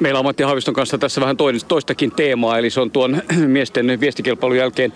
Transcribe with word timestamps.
Meillä 0.00 0.18
on 0.18 0.24
Matti 0.24 0.42
Haaviston 0.42 0.74
kanssa 0.74 0.98
tässä 0.98 1.20
vähän 1.20 1.36
toistakin 1.68 2.10
teemaa, 2.10 2.58
eli 2.58 2.70
se 2.70 2.80
on 2.80 2.90
tuon 2.90 3.22
miesten 3.46 4.00
viestikilpailun 4.00 4.56
jälkeen 4.56 4.92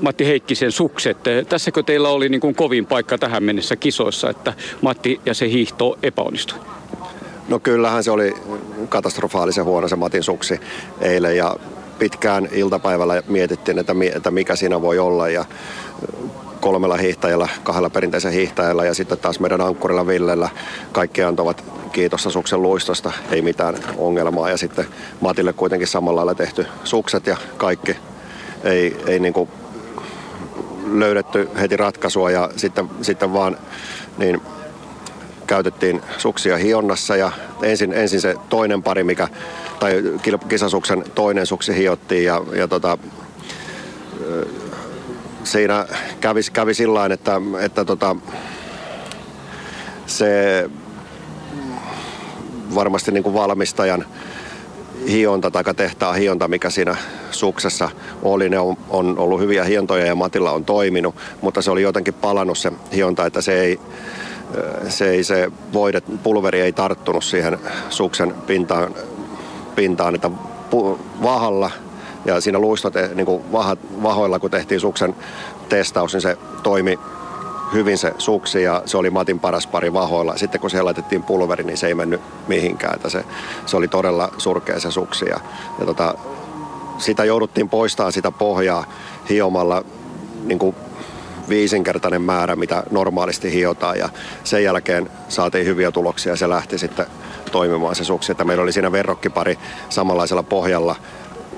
Matti 0.00 0.26
Heikkisen 0.26 0.72
sukset. 0.72 1.16
Tässäkö 1.48 1.82
teillä 1.82 2.08
oli 2.08 2.28
niin 2.28 2.40
kuin 2.40 2.54
kovin 2.54 2.86
paikka 2.86 3.18
tähän 3.18 3.42
mennessä 3.42 3.76
kisoissa, 3.76 4.30
että 4.30 4.52
Matti 4.82 5.20
ja 5.26 5.34
se 5.34 5.48
hiihto 5.48 5.98
epäonnistui? 6.02 6.58
No 7.48 7.58
kyllähän 7.58 8.04
se 8.04 8.10
oli 8.10 8.34
katastrofaalisen 8.88 9.64
huono 9.64 9.88
se 9.88 9.96
Matin 9.96 10.22
suksi 10.22 10.60
eilen 11.00 11.36
ja 11.36 11.56
pitkään 11.98 12.48
iltapäivällä 12.52 13.22
mietittiin, 13.28 13.78
että, 13.78 14.30
mikä 14.30 14.56
siinä 14.56 14.82
voi 14.82 14.98
olla 14.98 15.28
ja 15.28 15.44
kolmella 16.60 16.96
hiihtäjällä, 16.96 17.48
kahdella 17.62 17.90
perinteisen 17.90 18.32
hiihtäjällä 18.32 18.84
ja 18.84 18.94
sitten 18.94 19.18
taas 19.18 19.40
meidän 19.40 19.60
ankkurilla 19.60 20.06
Villellä 20.06 20.48
kaikki 20.92 21.22
antavat 21.22 21.64
kiitossa 21.96 22.30
suksen 22.30 22.62
luistosta, 22.62 23.12
ei 23.30 23.42
mitään 23.42 23.74
ongelmaa. 23.96 24.50
Ja 24.50 24.56
sitten 24.56 24.86
Matille 25.20 25.52
kuitenkin 25.52 25.88
samalla 25.88 26.16
lailla 26.16 26.34
tehty 26.34 26.66
sukset 26.84 27.26
ja 27.26 27.36
kaikki 27.56 27.96
ei, 28.64 28.96
ei 29.06 29.18
niin 29.18 29.32
kuin 29.32 29.48
löydetty 30.92 31.48
heti 31.60 31.76
ratkaisua 31.76 32.30
ja 32.30 32.50
sitten, 32.56 32.90
sitten 33.02 33.32
vaan 33.32 33.56
niin 34.18 34.42
käytettiin 35.46 36.02
suksia 36.18 36.56
hionnassa 36.56 37.16
ja 37.16 37.32
ensin, 37.62 37.92
ensin 37.92 38.20
se 38.20 38.34
toinen 38.48 38.82
pari, 38.82 39.04
mikä, 39.04 39.28
tai 39.78 40.02
kisasuksen 40.48 41.04
toinen 41.14 41.46
suksi 41.46 41.76
hiottiin 41.76 42.24
ja, 42.24 42.42
ja 42.52 42.68
tota, 42.68 42.98
siinä 45.44 45.86
kävi, 46.20 46.40
kävi 46.52 46.74
sillä 46.74 47.06
että, 47.06 47.40
että 47.60 47.84
tota, 47.84 48.16
se 50.06 50.70
varmasti 52.76 53.12
niin 53.12 53.22
kuin 53.22 53.34
valmistajan 53.34 54.06
hionta 55.08 55.50
tai 55.50 55.64
tehtaan 55.76 56.16
hionta, 56.16 56.48
mikä 56.48 56.70
siinä 56.70 56.96
suksessa 57.30 57.90
oli. 58.22 58.48
Ne 58.48 58.58
on, 58.58 58.76
on 58.88 59.18
ollut 59.18 59.40
hyviä 59.40 59.64
hiontoja 59.64 60.06
ja 60.06 60.14
Matilla 60.14 60.52
on 60.52 60.64
toiminut, 60.64 61.14
mutta 61.40 61.62
se 61.62 61.70
oli 61.70 61.82
jotenkin 61.82 62.14
palannut 62.14 62.58
se 62.58 62.72
hionta, 62.94 63.26
että 63.26 63.40
se 63.40 63.60
ei, 63.60 63.80
se, 64.88 65.10
ei, 65.10 65.24
se 65.24 65.52
voide, 65.72 66.00
pulveri 66.22 66.60
ei 66.60 66.72
tarttunut 66.72 67.24
siihen 67.24 67.58
suksen 67.90 68.34
pintaan, 68.46 68.94
pintaan 69.76 70.14
että 70.14 70.30
vahalla 71.22 71.70
ja 72.24 72.40
siinä 72.40 72.58
luistot, 72.58 72.94
niin 73.14 73.26
kuin 73.26 73.42
vahoilla 74.02 74.38
kun 74.38 74.50
tehtiin 74.50 74.80
suksen 74.80 75.14
testaus, 75.68 76.12
niin 76.12 76.20
se 76.20 76.38
toimi 76.62 76.98
hyvin 77.72 77.98
se 77.98 78.14
suksi 78.18 78.62
ja 78.62 78.82
se 78.86 78.96
oli 78.96 79.10
Matin 79.10 79.40
paras 79.40 79.66
pari 79.66 79.92
vahoilla. 79.92 80.36
Sitten 80.36 80.60
kun 80.60 80.70
siellä 80.70 80.84
laitettiin 80.84 81.22
pulveri, 81.22 81.64
niin 81.64 81.76
se 81.76 81.86
ei 81.86 81.94
mennyt 81.94 82.20
mihinkään. 82.48 82.94
Että 82.94 83.08
se, 83.08 83.24
se 83.66 83.76
oli 83.76 83.88
todella 83.88 84.32
surkea 84.38 84.80
se 84.80 84.90
suksi. 84.90 85.24
Ja, 85.24 85.40
ja 85.78 85.86
tota, 85.86 86.14
sitä 86.98 87.24
jouduttiin 87.24 87.68
poistamaan 87.68 88.12
sitä 88.12 88.30
pohjaa 88.30 88.84
hiomalla 89.28 89.84
niin 90.44 90.58
kuin 90.58 90.76
viisinkertainen 91.48 92.22
määrä, 92.22 92.56
mitä 92.56 92.82
normaalisti 92.90 93.52
hiotaan. 93.52 93.98
Ja 93.98 94.08
sen 94.44 94.64
jälkeen 94.64 95.10
saatiin 95.28 95.66
hyviä 95.66 95.92
tuloksia 95.92 96.32
ja 96.32 96.36
se 96.36 96.48
lähti 96.48 96.78
sitten 96.78 97.06
toimimaan 97.52 97.94
se 97.94 98.04
suksi. 98.04 98.32
Että 98.32 98.44
meillä 98.44 98.62
oli 98.62 98.72
siinä 98.72 98.92
verrokkipari 98.92 99.58
samanlaisella 99.88 100.42
pohjalla 100.42 100.96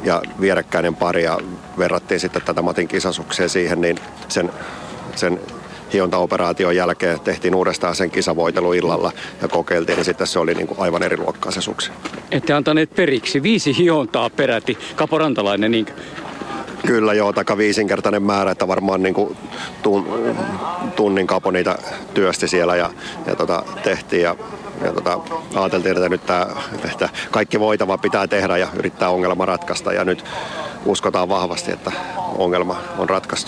ja 0.05 0.23
vierekkäinen 0.41 0.97
pari 0.97 1.25
ja 1.25 1.39
verrattiin 1.79 2.21
sitten 2.21 2.43
tätä 2.43 2.63
Matin 2.63 2.89
kisasukseen 2.89 3.49
siihen, 3.49 3.81
niin 3.81 3.99
sen, 4.29 4.51
sen 5.17 5.41
hiontaoperaation 5.93 6.77
jälkeen 6.77 7.21
tehtiin 7.21 7.55
uudestaan 7.55 7.95
sen 7.95 8.11
kisavoitelu 8.11 8.73
illalla 8.73 9.13
ja 9.43 9.49
kokeiltiin, 9.49 9.97
niin 9.97 10.05
sitten 10.05 10.27
se 10.27 10.39
oli 10.39 10.55
niin 10.55 10.67
kuin 10.67 10.81
aivan 10.81 11.03
eri 11.03 11.17
luokkaa 11.17 11.53
se 11.53 11.61
suksi. 11.61 11.91
Ette 12.31 12.53
antaneet 12.53 12.95
periksi. 12.95 13.43
Viisi 13.43 13.79
hiontaa 13.79 14.31
peräti. 14.31 14.79
Kaporantalainen, 14.97 15.71
niin 15.71 15.87
Kyllä 16.87 17.15
joo, 17.15 17.33
taka 17.33 17.57
viisinkertainen 17.57 18.23
määrä, 18.23 18.51
että 18.51 18.69
varmaan 18.69 19.03
niin 19.03 19.15
kuin 19.15 19.37
tunnin 20.97 21.27
kapo 21.27 21.51
niitä 21.51 21.79
työsti 22.15 22.49
siellä 22.49 22.77
ja, 22.77 22.91
ja 23.27 23.37
tota, 23.37 23.63
tehtiin 23.83 24.23
ja, 24.23 24.37
ja 24.85 24.93
tota, 24.93 25.21
ajateltiin, 25.55 25.97
että 25.97 26.09
nyt 26.09 26.27
tää, 26.27 26.47
että 26.93 27.09
kaikki 27.31 27.61
voitava 27.61 27.99
pitää 27.99 28.27
tehdä 28.27 28.57
ja 28.57 28.69
yrittää 28.75 29.11
ongelma 29.11 29.47
ratkaista 29.47 29.93
ja 29.93 30.05
nyt 30.05 30.25
uskotaan 30.85 31.29
vahvasti, 31.29 31.73
että 31.73 31.93
ongelma 32.39 32.77
on 32.99 33.09
ratkaistu. 33.09 33.37